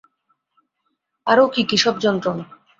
আরো 1.27 1.43
কী 1.47 1.61
কী 1.69 1.77
সব 1.77 1.95
যন্ত্রণা। 1.99 2.45